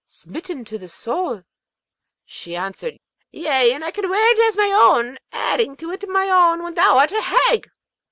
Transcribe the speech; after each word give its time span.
smitten 0.07 0.65
to 0.65 0.79
the 0.79 0.89
soul. 0.89 1.43
She 2.25 2.55
answered, 2.55 2.97
'Yea; 3.29 3.71
and 3.71 3.85
I 3.85 3.91
can 3.91 4.09
wear 4.09 4.33
it 4.33 4.39
as 4.47 4.57
my 4.57 4.71
own, 4.71 5.19
adding 5.31 5.73
it 5.77 5.99
to 6.01 6.07
my 6.07 6.27
own, 6.27 6.63
when 6.63 6.73
thou'rt 6.73 7.11
a 7.11 7.21
hag!' 7.21 7.69